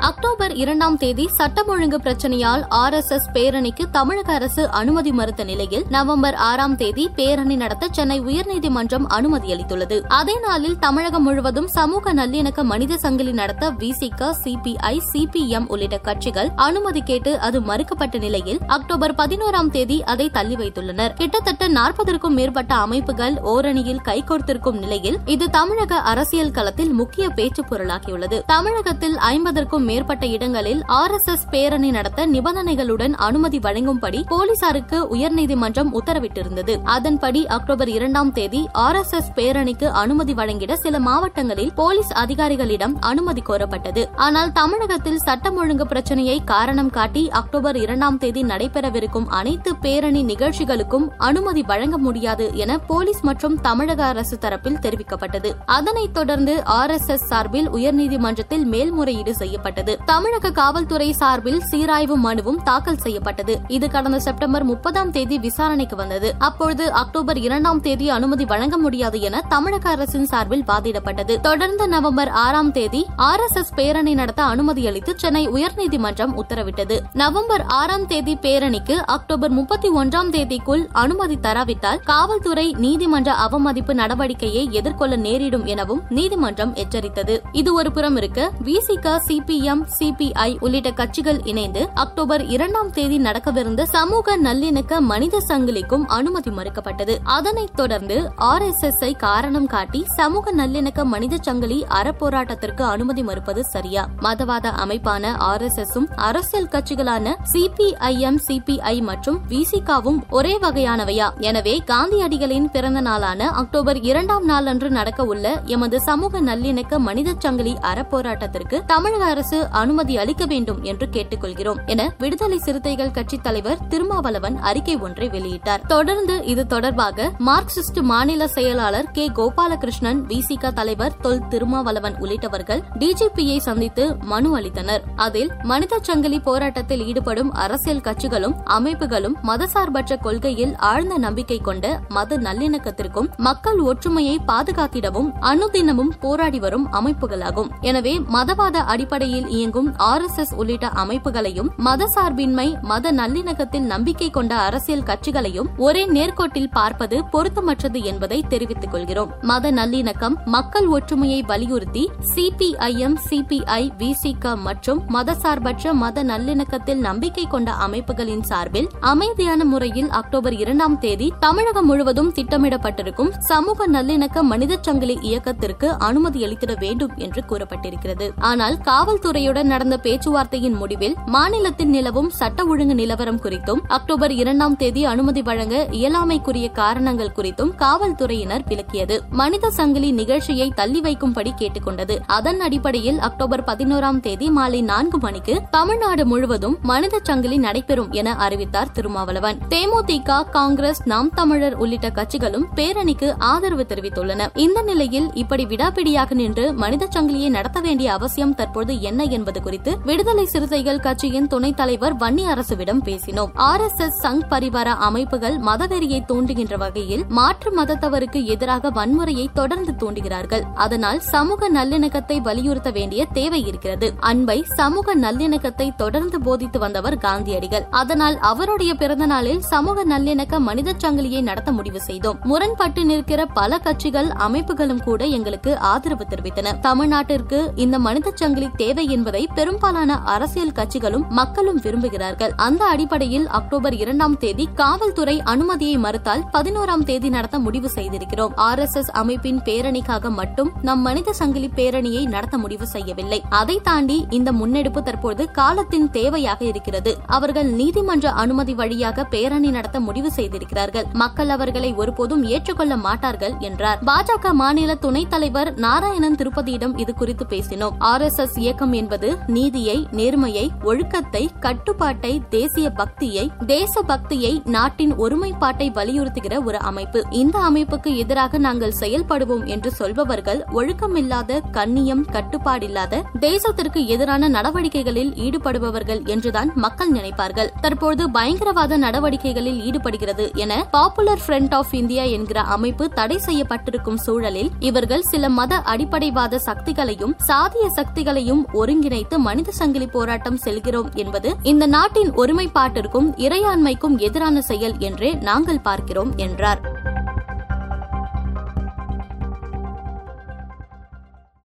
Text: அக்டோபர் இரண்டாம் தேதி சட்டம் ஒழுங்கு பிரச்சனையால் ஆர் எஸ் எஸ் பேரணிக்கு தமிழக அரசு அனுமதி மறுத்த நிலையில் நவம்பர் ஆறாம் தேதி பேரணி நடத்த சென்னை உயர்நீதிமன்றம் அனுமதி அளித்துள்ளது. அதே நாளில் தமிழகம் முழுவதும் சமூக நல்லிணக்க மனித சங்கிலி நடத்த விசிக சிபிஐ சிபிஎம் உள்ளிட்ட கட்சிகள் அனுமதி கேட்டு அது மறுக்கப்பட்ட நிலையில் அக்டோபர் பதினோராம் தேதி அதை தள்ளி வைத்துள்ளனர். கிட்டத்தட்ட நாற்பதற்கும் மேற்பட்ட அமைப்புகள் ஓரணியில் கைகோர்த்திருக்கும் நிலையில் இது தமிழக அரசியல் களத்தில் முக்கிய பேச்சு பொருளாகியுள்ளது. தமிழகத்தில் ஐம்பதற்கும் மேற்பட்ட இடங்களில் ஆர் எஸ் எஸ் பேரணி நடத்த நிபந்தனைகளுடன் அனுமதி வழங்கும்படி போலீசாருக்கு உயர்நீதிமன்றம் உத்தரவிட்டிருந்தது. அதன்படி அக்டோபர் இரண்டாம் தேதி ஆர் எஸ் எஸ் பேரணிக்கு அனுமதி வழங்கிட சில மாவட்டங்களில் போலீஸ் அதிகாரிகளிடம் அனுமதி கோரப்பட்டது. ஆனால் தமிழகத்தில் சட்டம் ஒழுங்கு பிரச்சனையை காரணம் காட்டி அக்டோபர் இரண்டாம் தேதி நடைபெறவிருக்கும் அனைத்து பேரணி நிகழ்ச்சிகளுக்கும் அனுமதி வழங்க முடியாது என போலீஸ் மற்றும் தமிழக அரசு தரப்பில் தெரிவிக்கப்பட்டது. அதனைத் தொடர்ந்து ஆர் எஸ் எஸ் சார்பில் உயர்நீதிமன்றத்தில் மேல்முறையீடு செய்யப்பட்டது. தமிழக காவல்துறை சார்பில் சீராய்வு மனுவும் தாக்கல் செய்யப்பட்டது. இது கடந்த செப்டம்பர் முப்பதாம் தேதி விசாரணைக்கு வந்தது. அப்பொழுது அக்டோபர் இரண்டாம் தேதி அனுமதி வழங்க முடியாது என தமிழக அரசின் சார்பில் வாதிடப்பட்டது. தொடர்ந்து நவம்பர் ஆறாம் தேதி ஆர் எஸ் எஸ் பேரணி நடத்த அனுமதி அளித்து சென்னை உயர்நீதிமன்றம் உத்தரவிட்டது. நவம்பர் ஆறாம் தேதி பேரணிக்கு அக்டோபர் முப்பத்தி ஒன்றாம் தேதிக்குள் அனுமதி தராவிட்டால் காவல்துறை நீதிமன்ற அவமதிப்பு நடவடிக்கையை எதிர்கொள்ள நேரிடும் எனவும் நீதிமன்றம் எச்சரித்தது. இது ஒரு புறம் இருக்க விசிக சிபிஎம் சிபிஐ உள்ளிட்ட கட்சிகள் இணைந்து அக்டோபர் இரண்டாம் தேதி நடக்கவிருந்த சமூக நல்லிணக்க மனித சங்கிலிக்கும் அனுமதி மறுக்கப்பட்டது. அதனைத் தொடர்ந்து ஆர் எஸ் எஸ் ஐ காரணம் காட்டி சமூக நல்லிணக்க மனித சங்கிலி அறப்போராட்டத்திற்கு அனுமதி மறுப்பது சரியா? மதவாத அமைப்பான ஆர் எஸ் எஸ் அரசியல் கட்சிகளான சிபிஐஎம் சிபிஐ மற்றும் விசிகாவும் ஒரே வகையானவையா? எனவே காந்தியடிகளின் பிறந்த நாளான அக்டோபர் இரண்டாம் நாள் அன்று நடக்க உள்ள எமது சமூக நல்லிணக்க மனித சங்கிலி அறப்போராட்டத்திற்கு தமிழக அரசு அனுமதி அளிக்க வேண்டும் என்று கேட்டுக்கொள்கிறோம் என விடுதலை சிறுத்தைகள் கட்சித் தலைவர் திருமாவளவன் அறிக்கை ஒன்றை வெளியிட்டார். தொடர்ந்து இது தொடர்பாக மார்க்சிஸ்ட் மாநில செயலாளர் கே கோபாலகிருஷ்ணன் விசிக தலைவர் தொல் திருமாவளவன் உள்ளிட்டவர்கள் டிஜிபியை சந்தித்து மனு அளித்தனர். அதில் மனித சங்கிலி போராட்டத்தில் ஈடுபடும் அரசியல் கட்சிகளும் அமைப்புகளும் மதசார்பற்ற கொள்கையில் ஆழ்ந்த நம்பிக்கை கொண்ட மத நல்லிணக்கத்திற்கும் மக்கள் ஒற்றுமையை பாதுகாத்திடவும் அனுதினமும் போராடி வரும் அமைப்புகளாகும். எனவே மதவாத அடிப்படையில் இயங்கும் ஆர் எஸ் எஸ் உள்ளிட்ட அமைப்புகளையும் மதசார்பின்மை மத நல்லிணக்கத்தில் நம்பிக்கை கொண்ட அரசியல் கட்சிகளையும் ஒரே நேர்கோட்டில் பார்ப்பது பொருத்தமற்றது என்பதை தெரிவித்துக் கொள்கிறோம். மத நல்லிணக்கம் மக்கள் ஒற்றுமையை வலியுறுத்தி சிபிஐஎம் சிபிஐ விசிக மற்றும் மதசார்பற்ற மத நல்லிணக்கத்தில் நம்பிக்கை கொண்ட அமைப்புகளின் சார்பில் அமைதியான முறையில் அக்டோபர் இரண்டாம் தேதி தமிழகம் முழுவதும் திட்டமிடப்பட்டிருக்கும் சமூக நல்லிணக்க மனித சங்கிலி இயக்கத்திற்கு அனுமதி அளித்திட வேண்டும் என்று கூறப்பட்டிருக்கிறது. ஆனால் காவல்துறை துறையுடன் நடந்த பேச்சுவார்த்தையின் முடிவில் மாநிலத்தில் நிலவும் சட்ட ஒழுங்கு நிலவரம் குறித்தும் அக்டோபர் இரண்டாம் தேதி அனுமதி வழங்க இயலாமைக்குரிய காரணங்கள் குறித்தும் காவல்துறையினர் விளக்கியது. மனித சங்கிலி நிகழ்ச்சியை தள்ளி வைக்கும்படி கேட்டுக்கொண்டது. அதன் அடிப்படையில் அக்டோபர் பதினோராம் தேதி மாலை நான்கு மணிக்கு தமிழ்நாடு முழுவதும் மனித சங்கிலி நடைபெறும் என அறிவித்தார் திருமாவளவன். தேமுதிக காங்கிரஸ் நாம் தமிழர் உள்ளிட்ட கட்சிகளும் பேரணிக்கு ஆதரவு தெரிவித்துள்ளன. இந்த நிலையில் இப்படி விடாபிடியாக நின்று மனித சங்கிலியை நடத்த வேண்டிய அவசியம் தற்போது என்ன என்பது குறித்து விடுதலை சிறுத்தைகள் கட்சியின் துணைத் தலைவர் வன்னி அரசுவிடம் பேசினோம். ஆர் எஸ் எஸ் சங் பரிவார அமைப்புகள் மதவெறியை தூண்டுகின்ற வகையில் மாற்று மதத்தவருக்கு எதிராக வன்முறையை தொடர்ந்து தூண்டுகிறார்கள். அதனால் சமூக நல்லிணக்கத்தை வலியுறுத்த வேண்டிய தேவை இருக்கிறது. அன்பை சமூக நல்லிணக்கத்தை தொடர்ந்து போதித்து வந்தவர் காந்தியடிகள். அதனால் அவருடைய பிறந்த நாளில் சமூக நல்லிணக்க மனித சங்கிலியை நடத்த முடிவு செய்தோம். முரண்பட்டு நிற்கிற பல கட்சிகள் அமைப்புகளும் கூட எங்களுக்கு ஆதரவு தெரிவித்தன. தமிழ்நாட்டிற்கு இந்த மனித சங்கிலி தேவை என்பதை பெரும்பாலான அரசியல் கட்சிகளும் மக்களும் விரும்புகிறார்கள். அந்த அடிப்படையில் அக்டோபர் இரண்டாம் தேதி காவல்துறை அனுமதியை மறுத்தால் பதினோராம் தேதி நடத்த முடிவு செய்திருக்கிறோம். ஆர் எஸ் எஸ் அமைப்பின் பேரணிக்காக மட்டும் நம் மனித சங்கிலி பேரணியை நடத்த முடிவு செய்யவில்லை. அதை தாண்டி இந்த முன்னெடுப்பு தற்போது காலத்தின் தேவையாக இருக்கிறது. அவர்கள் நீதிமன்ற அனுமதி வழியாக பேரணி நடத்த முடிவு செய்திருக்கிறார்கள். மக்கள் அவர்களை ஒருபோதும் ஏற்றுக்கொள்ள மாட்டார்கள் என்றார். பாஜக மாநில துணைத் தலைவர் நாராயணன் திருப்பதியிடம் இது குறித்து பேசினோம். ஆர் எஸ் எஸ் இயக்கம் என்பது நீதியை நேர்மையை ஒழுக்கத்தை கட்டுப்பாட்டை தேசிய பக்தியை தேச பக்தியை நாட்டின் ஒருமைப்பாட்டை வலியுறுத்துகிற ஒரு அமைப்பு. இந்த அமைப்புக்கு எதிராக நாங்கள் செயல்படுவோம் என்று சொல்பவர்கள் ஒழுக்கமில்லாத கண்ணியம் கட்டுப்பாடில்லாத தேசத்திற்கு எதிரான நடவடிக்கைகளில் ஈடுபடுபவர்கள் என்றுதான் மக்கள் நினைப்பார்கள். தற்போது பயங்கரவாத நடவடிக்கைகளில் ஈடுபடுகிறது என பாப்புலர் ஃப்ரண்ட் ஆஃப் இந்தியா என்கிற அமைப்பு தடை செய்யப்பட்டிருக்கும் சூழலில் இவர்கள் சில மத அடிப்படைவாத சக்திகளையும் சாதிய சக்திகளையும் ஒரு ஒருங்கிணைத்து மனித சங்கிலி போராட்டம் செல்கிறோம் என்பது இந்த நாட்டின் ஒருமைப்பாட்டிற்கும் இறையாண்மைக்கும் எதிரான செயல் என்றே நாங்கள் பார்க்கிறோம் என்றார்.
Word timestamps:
அக்டோபர் 0.00 0.54
இரண்டாம் 0.54 0.96
தேதி 0.96 1.28
சட்டம் 1.32 1.66
ஒழுங்கு 1.66 1.98
பிரச்சனையால் 1.98 2.62
ஆர் 2.68 2.92
எஸ் 2.92 3.10
எஸ் 3.10 3.30
பேரணிக்கு 3.32 3.84
தமிழக 3.90 4.32
அரசு 4.32 4.70
அனுமதி 4.70 5.12
மறுத்த 5.12 5.44
நிலையில் 5.44 5.84
நவம்பர் 5.88 6.34
ஆறாம் 6.34 6.76
தேதி 6.76 7.08
பேரணி 7.14 7.56
நடத்த 7.56 7.88
சென்னை 7.90 8.20
உயர்நீதிமன்றம் 8.20 9.04
அனுமதி 9.08 9.52
அளித்துள்ளது. 9.52 10.00
அதே 10.08 10.38
நாளில் 10.40 10.78
தமிழகம் 10.78 11.22
முழுவதும் 11.22 11.66
சமூக 11.66 12.14
நல்லிணக்க 12.14 12.62
மனித 12.62 12.96
சங்கிலி 12.96 13.32
நடத்த 13.32 13.70
விசிக 13.70 14.30
சிபிஐ 14.44 14.98
சிபிஎம் 15.12 15.66
உள்ளிட்ட 15.66 15.98
கட்சிகள் 15.98 16.50
அனுமதி 16.56 17.00
கேட்டு 17.00 17.38
அது 17.38 17.60
மறுக்கப்பட்ட 17.60 18.18
நிலையில் 18.18 18.58
அக்டோபர் 18.66 19.14
பதினோராம் 19.14 19.70
தேதி 19.70 20.04
அதை 20.04 20.30
தள்ளி 20.30 20.54
வைத்துள்ளனர். 20.54 21.12
கிட்டத்தட்ட 21.14 21.68
நாற்பதற்கும் 21.68 22.34
மேற்பட்ட 22.34 22.74
அமைப்புகள் 22.74 23.34
ஓரணியில் 23.34 24.02
கைகோர்த்திருக்கும் 24.04 24.78
நிலையில் 24.78 25.18
இது 25.24 25.50
தமிழக 25.50 25.96
அரசியல் 25.96 26.50
களத்தில் 26.50 26.92
முக்கிய 26.92 27.28
பேச்சு 27.28 27.64
பொருளாகியுள்ளது. 27.64 28.42
தமிழகத்தில் 28.46 29.16
ஐம்பதற்கும் 29.16 29.86
மேற்பட்ட 29.88 30.26
இடங்களில் 30.26 30.82
ஆர் 31.00 31.10
எஸ் 31.10 31.28
எஸ் 31.32 31.44
பேரணி 31.50 31.90
நடத்த 31.90 32.26
நிபந்தனைகளுடன் 32.26 33.14
அனுமதி 33.26 33.58
வழங்கும்படி 33.58 34.20
போலீசாருக்கு 34.26 34.98
உயர்நீதிமன்றம் 35.16 35.90
உத்தரவிட்டிருந்தது. 35.98 36.74
அதன்படி 36.96 37.40
அக்டோபர் 37.46 37.88
இரண்டாம் 37.88 38.32
தேதி 38.32 38.62
ஆர் 38.86 38.98
எஸ் 39.00 39.14
எஸ் 39.18 39.30
பேரணிக்கு 39.36 39.88
அனுமதி 40.02 40.34
வழங்கிட 40.34 40.76
சில 40.76 40.98
மாவட்டங்களில் 40.98 41.72
போலீஸ் 41.74 42.12
அதிகாரிகளிடம் 42.24 42.94
அனுமதி 43.10 43.42
கோரப்பட்டது. 43.48 44.02
ஆனால் 44.16 44.52
தமிழகத்தில் 44.52 45.20
சட்டம் 45.26 45.56
ஒழுங்கு 45.56 45.86
பிரச்சனையை 45.86 46.36
காரணம் 46.44 46.90
காட்டி 46.90 47.24
அக்டோபர் 47.40 47.76
இரண்டாம் 47.76 48.18
தேதி 48.18 48.42
நடைபெறவிருக்கும் 48.52 49.28
அனைத்து 49.40 49.72
பேரணி 49.76 50.22
நிகழ்ச்சிகளுக்கும் 50.32 51.06
அனுமதி 51.30 51.62
வழங்க 51.62 51.98
முடியாது 51.98 52.46
என 52.64 52.78
போலீஸ் 52.90 53.22
மற்றும் 53.30 53.56
தமிழக 53.60 54.00
அரசு 54.04 54.38
தரப்பில் 54.40 54.80
தெரிவிக்கப்பட்டது. 54.84 55.52
அதனைத் 55.78 56.14
தொடர்ந்து 56.14 56.56
ஆர் 56.80 56.90
எஸ் 56.90 57.10
எஸ் 57.16 57.26
சார்பில் 57.26 57.70
உயர்நீதிமன்றத்தில் 57.70 58.66
மேல்முறையீடு 58.74 59.34
செய்யப்பட்டது. 59.34 59.76
தமிழக 59.84 60.50
காவல்துறை 60.50 61.12
சார்பில் 61.12 61.60
சீராய்வு 61.60 62.18
மனுவும் 62.18 62.62
தாக்கல் 62.64 62.96
செய்யப்பட்டது. 62.96 63.60
இது 63.68 63.90
கடந்த 63.90 64.18
செப்டம்பர் 64.18 64.64
முப்பதாம் 64.64 65.10
தேதி 65.10 65.38
விசாரணைக்கு 65.38 65.96
வந்தது. 65.96 66.34
அப்பொழுது 66.38 66.92
அக்டோபர் 66.92 67.38
இரண்டாம் 67.38 67.80
தேதி 67.80 68.10
அனுமதி 68.10 68.44
வழங்க 68.44 68.78
முடியாது 68.78 69.20
என 69.20 69.40
தமிழக 69.48 69.90
அரசின் 69.90 70.26
சார்பில் 70.26 70.64
வாதிடப்பட்டது. 70.66 71.40
தொடர்ந்து 71.40 71.88
நவம்பர் 71.88 72.28
ஆறாம் 72.28 72.72
தேதி 72.72 73.06
ஆர் 73.16 73.40
எஸ் 73.40 73.56
எஸ் 73.56 73.74
பேரணி 73.74 74.14
நடத்த 74.14 74.42
அனுமதி 74.42 74.86
அளித்து 74.86 75.14
சென்னை 75.16 75.48
உயர்நீதிமன்றம் 75.48 76.34
உத்தரவிட்டது. 76.36 76.98
நவம்பர் 77.12 77.64
ஆறாம் 77.66 78.06
தேதி 78.06 78.34
பேரணிக்கு 78.34 78.96
அக்டோபர் 78.96 79.50
முப்பத்தி 79.50 79.88
ஒன்றாம் 79.88 80.30
தேதிக்குள் 80.30 80.86
அனுமதி 80.92 81.38
தராவிட்டால் 81.42 82.00
காவல்துறை 82.04 82.74
நீதிமன்ற 82.78 83.32
அவமதிப்பு 83.32 83.94
நடவடிக்கையை 83.94 84.70
எதிர்கொள்ள 84.70 85.16
நேரிடும் 85.16 85.64
எனவும் 85.64 86.02
நீதிமன்றம் 86.08 86.74
எச்சரித்தது. 86.74 87.40
இது 87.52 87.74
ஒரு 87.74 87.92
புறம் 87.92 88.16
இருக்க 88.16 88.50
விசிக 88.64 89.20
சிபிஎம் 89.26 89.67
சிபிஐ 89.68 90.56
உள்ளிட்ட 90.60 90.90
கட்சிகள் 90.90 91.40
இணைந்து 91.44 91.88
அக்டோபர் 91.94 92.46
இரண்டாம் 92.46 92.90
தேதி 92.90 93.18
நடக்கவிருந்த 93.18 93.82
சமூக 93.82 94.36
நல்லிணக்க 94.36 95.00
மனித 95.00 95.36
சங்கிலிக்கும் 95.48 96.04
அனுமதி 96.06 96.50
மறுக்கப்பட்டது. 96.50 97.16
அதனைத் 97.24 97.76
தொடர்ந்து 97.76 98.30
ஆர் 98.36 98.62
எஸ் 98.62 98.82
எஸ் 98.82 99.04
ஐ 99.04 99.12
காரணம் 99.12 99.66
காட்டி 99.66 100.04
சமூக 100.16 100.52
நல்லிணக்க 100.52 101.04
மனித 101.04 101.36
சங்கிலி 101.40 101.84
அறப்போராட்டத்திற்கு 101.88 102.82
அனுமதி 102.82 103.22
மறுப்பது 103.22 103.64
சரியா? 103.64 104.08
மதவாத 104.20 104.70
அமைப்பான 104.70 105.36
ஆர் 105.36 105.62
எஸ் 105.62 105.76
எஸ் 105.76 105.98
அரசியல் 106.16 106.68
கட்சிகளான 106.68 107.34
சிபிஐஎம் 107.52 108.38
சிபிஐ 108.48 109.02
மற்றும் 109.02 109.40
விசிகாவும் 109.48 110.20
ஒரே 110.28 110.58
வகையானவையா? 110.58 111.30
எனவே 111.38 111.82
காந்தியடிகளின் 111.86 112.70
பிறந்த 112.72 113.00
நாளான 113.00 113.50
அக்டோபர் 113.50 114.00
இரண்டாம் 114.00 114.44
நாள் 114.44 114.66
அன்று 114.66 114.90
நடக்க 114.90 115.24
உள்ள 115.24 115.62
எமது 115.64 116.00
சமூக 116.00 116.40
நல்லிணக்க 116.40 116.98
மனித 116.98 117.34
சங்கிலி 117.38 117.72
அறப்போராட்டத்திற்கு 117.72 118.84
தமிழக 118.86 119.24
அரசு 119.24 119.57
அனுமதி 119.70 120.18
அளிக்க 120.18 120.46
வேண்டும் 120.46 120.82
என்று 120.82 121.08
கேட்டுக்கொள்கிறோம் 121.12 121.80
என 121.86 122.14
விடுதலை 122.18 122.58
சிறுத்தைகள் 122.58 123.10
கட்சித் 123.10 123.42
தலைவர் 123.42 123.86
திருமாவளவன் 123.88 124.56
அறிக்கை 124.58 124.96
ஒன்றை 124.96 125.28
வெளியிட்டார். 125.28 125.86
தொடர்ந்து 125.86 126.44
இது 126.44 126.66
தொடர்பாக 126.66 127.30
மார்க்சிஸ்ட் 127.46 128.00
மாநில 128.02 128.48
செயலாளர் 128.48 129.10
கே 129.10 129.28
கோபாலகிருஷ்ணன் 129.28 130.20
விசிக 130.28 130.72
தலைவர் 130.72 131.16
தொல் 131.16 131.48
திருமாவளவன் 131.48 132.16
உள்ளிட்டவர்கள் 132.18 132.82
டிஜிபியை 132.98 133.58
சந்தித்து 133.58 134.16
மனு 134.20 134.58
அளித்தனர். 134.58 135.00
அதில் 135.16 135.50
மனித 135.62 135.98
சங்கிலி 136.02 136.40
போராட்டத்தில் 136.40 137.06
ஈடுபடும் 137.06 137.52
அரசியல் 137.52 138.00
கட்சிகளும் 138.00 138.56
அமைப்புகளும் 138.78 139.36
மதசார்பற்ற 139.42 140.20
கொள்கையில் 140.20 140.76
ஆழ்ந்த 140.76 141.18
நம்பிக்கை 141.18 141.58
கொண்ட 141.58 142.00
மத 142.08 142.36
நல்லிணக்கத்திற்கும் 142.36 143.28
மக்கள் 143.36 143.78
ஒற்றுமையை 143.78 144.40
பாதுகாத்திடவும் 144.46 145.30
அனுதினமும் 145.40 146.12
போராடி 146.20 146.58
வரும் 146.58 146.86
அமைப்புகளாகும். 146.92 147.70
எனவே 147.80 148.18
மதவாத 148.18 148.76
அடிப்படையில் 148.84 149.47
இயங்கும் 149.48 149.90
ஆர் 149.96 150.22
எஸ் 150.22 150.36
எஸ் 150.36 150.54
உள்ளிட்ட 150.54 150.86
அமைப்புகளையும் 151.02 151.70
மதசார்பின்மை 151.84 152.66
மத 152.82 153.12
நல்லிணக்கத்தில் 153.12 153.86
நம்பிக்கை 153.92 154.30
கொண்ட 154.30 154.54
அரசியல் 154.58 155.02
கட்சிகளையும் 155.02 155.70
ஒரே 155.76 156.02
நேர்கோட்டில் 156.06 156.70
பார்ப்பது 156.72 157.16
பொருத்தமற்றது 157.32 158.02
என்பதை 158.02 158.38
தெரிவித்துக் 158.48 158.90
கொள்கிறோம். 158.90 159.30
மத 159.42 159.72
நல்லிணக்கம் 159.72 160.36
மக்கள் 160.44 160.86
ஒற்றுமையை 160.86 161.40
வலியுறுத்தி 161.42 162.04
சிபிஐஎம் 162.34 163.16
சிபிஐ 163.28 163.82
விசிக 163.98 164.54
மற்றும் 164.56 165.02
மதசார்பற்ற 165.14 165.92
மத 165.92 166.24
நல்லிணக்கத்தில் 166.24 167.02
நம்பிக்கை 167.08 167.46
கொண்ட 167.46 167.70
அமைப்புகளின் 167.86 168.42
சார்பில் 168.42 168.88
அமைதியான 169.00 169.64
முறையில் 169.64 170.10
அக்டோபர் 170.10 170.56
இரண்டாம் 170.56 170.98
தேதி 170.98 171.32
தமிழகம் 171.40 171.86
முழுவதும் 171.86 172.32
திட்டமிடப்பட்டிருக்கும் 172.32 173.32
சமூக 173.38 173.86
நல்லிணக்க 173.88 174.42
மனித 174.42 174.78
சங்கிலி 174.80 175.18
இயக்கத்திற்கு 175.22 175.88
அனுமதி 175.98 176.44
அளித்திட 176.44 176.74
வேண்டும் 176.78 177.14
என்று 177.16 177.42
கூறப்பட்டிருக்கிறது. 177.48 178.26
ஆனால் 178.38 178.76
காவல்துறை 178.80 179.37
துறையுடன் 179.38 179.70
நடந்த 179.72 179.96
பேச்சுவார்த்தையின் 180.02 180.76
முடிவில் 180.76 181.14
மாநிலத்தில் 181.26 181.88
நிலவும் 181.88 182.30
சட்ட 182.30 182.64
ஒழுங்கு 182.64 182.94
நிலவரம் 182.94 183.40
குறித்தும் 183.40 183.80
அக்டோபர் 183.86 184.32
இரண்டாம் 184.32 184.76
தேதி 184.76 185.04
அனுமதி 185.04 185.42
வழங்க 185.42 185.74
இயலாமைக்குரிய 185.90 186.72
காரணங்கள் 186.72 187.34
குறித்தும் 187.36 187.70
காவல்துறையினர் 187.74 188.64
விளக்கியது. 188.68 189.16
மனித 189.30 189.70
சங்கிலி 189.70 190.10
நிகழ்ச்சியை 190.12 190.72
தள்ளி 190.74 191.00
வைக்கும்படி 191.00 191.52
கேட்டுக்கொண்டது. 191.58 192.16
அதன் 192.26 192.60
அடிப்படையில் 192.60 193.18
அக்டோபர் 193.18 193.64
பதினோராம் 193.64 194.20
தேதி 194.20 194.50
மாலை 194.50 194.80
நான்கு 194.82 195.18
மணிக்கு 195.18 195.54
தமிழ்நாடு 195.70 196.26
முழுவதும் 196.26 196.76
மனித 196.82 197.20
சங்கிலி 197.22 197.58
நடைபெறும் 197.58 198.10
என 198.10 198.34
அறிவித்தார் 198.36 198.92
திருமாவளவன். 198.92 199.58
தேமுதிக 199.68 200.40
காங்கிரஸ் 200.50 201.02
நாம் 201.04 201.30
தமிழர் 201.34 201.74
உள்ளிட்ட 201.74 202.08
கட்சிகளும் 202.08 202.66
பேரணிக்கு 202.76 203.30
ஆதரவு 203.38 203.86
தெரிவித்துள்ளன. 203.88 204.50
இந்த 204.56 204.82
நிலையில் 204.82 205.30
இப்படி 205.34 205.66
விடாபிடியாக 205.66 206.34
நின்று 206.34 206.66
மனித 206.72 207.08
சங்கிலியை 207.14 207.48
நடத்த 207.48 207.80
வேண்டிய 207.80 208.12
அவசியம் 208.12 208.54
தற்போது 208.54 209.00
என்ன 209.00 209.17
என்பது 209.26 209.62
குறித்து 209.62 209.98
விடுதலை 210.04 210.44
சிறுத்தைகள் 210.44 211.00
கட்சியின் 211.00 211.46
துணைத் 211.46 211.76
தலைவர் 211.76 212.16
வன்னி 212.16 212.44
அரசுவிடம் 212.44 213.02
பேசினோம். 213.04 213.50
ஆர் 213.54 213.80
எஸ் 213.80 213.98
எஸ் 213.98 214.26
சங் 214.26 214.42
பரிவார 214.50 214.84
அமைப்புகள் 214.84 215.58
மதவெறியை 215.58 216.24
தூண்டுகின்ற 216.24 216.76
வகையில் 216.76 217.24
மாற்று 217.28 217.84
மதத்தவருக்கு 217.84 218.44
எதிராக 218.44 218.90
வன்முறையை 218.90 219.46
தொடர்ந்து 219.52 219.92
தூண்டுகிறார்கள். 219.92 220.62
அதனால் 220.74 221.20
சமூக 221.20 221.70
நல்லிணக்கத்தை 221.70 222.40
வலியுறுத்த 222.40 222.90
வேண்டிய 222.90 223.26
தேவை 223.32 223.66
இருக்கிறது. 223.66 224.14
அன்பை 224.20 224.64
சமூக 224.68 225.16
நல்லிணக்கத்தை 225.16 225.94
தொடர்ந்து 225.96 226.40
போதித்து 226.40 226.78
வந்தவர் 226.78 227.18
காந்தியடிகள். 227.18 227.86
அதனால் 227.90 228.38
அவருடைய 228.38 228.94
பிறந்த 228.94 229.26
நாளில் 229.26 229.60
சமூக 229.60 230.04
நல்லிணக்க 230.04 230.58
மனித 230.58 230.92
சங்கிலியை 230.98 231.42
நடத்த 231.42 231.72
முடிவு 231.72 232.00
செய்தோம். 232.00 232.38
முரண்பட்டு 232.44 233.04
நிற்கிற 233.04 233.46
பல 233.46 233.78
கட்சிகள் 233.78 234.26
அமைப்புகளும் 234.26 235.02
கூட 235.02 235.24
எங்களுக்கு 235.24 235.78
ஆதரவு 235.78 236.24
தெரிவித்தன. 236.28 236.80
தமிழ்நாட்டிற்கு 236.80 237.72
இந்த 237.74 237.98
மனித 237.98 238.32
சங்கிலி 238.34 238.68
தேவை 238.76 239.07
என்பதை 239.08 239.48
பெரும்பாலான 239.54 240.18
அரசியல் 240.22 240.72
கட்சிகளும் 240.72 241.28
மக்களும் 241.28 241.80
விரும்புகிறார்கள். 241.80 242.52
அந்த 242.56 242.84
அடிப்படையில் 242.84 243.46
அக்டோபர் 243.48 243.96
இரண்டாம் 243.96 244.36
தேதி 244.38 244.68
காவல்துறை 244.74 245.42
அனுமதியை 245.42 245.98
மறுத்தால் 245.98 246.44
பதினோராம் 246.52 247.04
தேதி 247.04 247.28
நடத்த 247.28 247.58
முடிவு 247.58 247.90
செய்திருக்கிறோம். 247.94 248.52
ஆர் 248.54 248.78
எஸ் 248.78 248.94
எஸ் 248.94 249.10
அமைப்பின் 249.10 249.60
பேரணிக்காக 249.60 250.30
மட்டும் 250.30 250.72
நம் 250.82 251.00
மனித 251.00 251.32
சங்கிலி 251.32 251.70
பேரணியை 251.76 252.26
நடத்த 252.26 252.58
முடிவு 252.58 252.86
செய்யவில்லை. 252.86 253.42
அதை 253.48 253.80
தாண்டி 253.82 254.26
இந்த 254.30 254.52
முன்னெடுப்பு 254.52 255.02
தற்போது 255.02 255.50
காலத்தின் 255.50 256.08
தேவையாக 256.08 256.62
இருக்கிறது. 256.62 257.16
அவர்கள் 257.26 257.66
நீதிமன்ற 257.66 258.30
அனுமதி 258.30 258.74
வழியாக 258.74 259.24
பேரணி 259.24 259.70
நடத்த 259.70 260.00
முடிவு 260.00 260.32
செய்திருக்கிறார்கள். 260.32 261.04
மக்கள் 261.12 261.48
அவர்களை 261.48 261.94
ஒருபோதும் 261.94 262.44
ஏற்றுக்கொள்ள 262.44 262.96
மாட்டார்கள் 262.96 263.54
என்றார். 263.58 263.98
பாஜக 264.06 264.52
மாநில 264.52 264.94
துணைத் 264.94 265.30
தலைவர் 265.30 265.74
நாராயணன் 265.78 266.34
திருப்பதியிடம் 266.34 266.98
இது 266.98 267.14
குறித்து 267.14 267.46
பேசினோம். 267.50 267.94
ஆர் 267.98 268.20
எஸ் 268.20 268.38
எஸ் 268.38 268.58
இயக்கம் 268.58 268.92
என்பது 269.00 269.28
நீதியை 269.56 269.96
நேர்மையை 270.18 270.66
ஒழுக்கத்தை 270.90 271.42
கட்டுப்பாட்டை 271.66 272.32
தேசிய 272.54 272.86
பக்தியை 273.00 273.44
தேச 273.66 274.02
பக்தியை 274.02 274.52
நாட்டின் 274.76 275.14
ஒருமைப்பாட்டை 275.24 275.88
வலியுறுத்துகிற 275.98 276.54
ஒரு 276.64 276.78
அமைப்பு. 276.90 277.20
இந்த 277.40 277.56
அமைப்புக்கு 277.68 278.10
எதிராக 278.22 278.58
நாங்கள் 278.66 278.96
செயல்படுவோம் 279.00 279.64
என்று 279.74 279.90
சொல்பவர்கள் 279.98 280.60
ஒழுக்கமில்லாத 280.78 281.60
கண்ணியம் 281.76 282.24
கட்டுப்பாடில்லாத 282.34 283.22
தேசத்திற்கு 283.40 284.00
எதிரான 284.14 284.48
நடவடிக்கைகளில் 284.56 285.32
ஈடுபடுபவர்கள் 285.46 286.22
என்றுதான் 286.34 286.70
மக்கள் 286.84 287.12
நினைப்பார்கள். 287.12 287.72
தற்போது 287.80 288.22
பயங்கரவாத 288.30 288.98
நடவடிக்கைகளில் 288.98 289.80
ஈடுபடுகிறது 289.88 290.46
என 290.64 290.72
பாப்புலர் 290.96 291.42
ஃப்ரண்ட் 291.44 291.74
ஆஃப் 291.78 291.94
இந்தியா 292.00 292.24
என்கிற 292.36 292.58
அமைப்பு 292.76 293.04
தடை 293.18 293.38
செய்யப்பட்டிருக்கும் 293.46 294.20
சூழலில் 294.26 294.70
இவர்கள் 294.88 295.26
சில 295.32 295.48
மத 295.58 295.80
அடிப்படைவாத 295.92 296.60
சக்திகளையும் 296.66 297.34
சாதிய 297.48 297.86
சக்திகளையும் 297.98 298.62
ஒரு 298.72 298.87
ஒருங்கிணைத்து 298.88 299.36
மனித 299.36 299.70
சங்கிலி 299.70 300.06
போராட்டம் 300.06 300.56
செல்கிறோம் 300.56 301.10
என்பது 301.14 301.56
இந்த 301.62 301.86
நாட்டின் 301.86 302.32
ஒருமைப்பாட்டிற்கும் 302.32 303.28
இறையாண்மைக்கும் 303.36 304.16
எதிரான 304.16 304.60
செயல் 304.60 304.94
என்றே 304.98 305.34
நாங்கள் 305.34 305.80
பார்க்கிறோம் 305.80 306.32
என்றார். 306.36 306.97